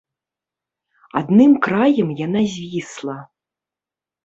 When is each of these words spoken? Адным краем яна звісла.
Адным 1.21 1.51
краем 1.67 2.09
яна 2.25 2.41
звісла. 2.57 3.17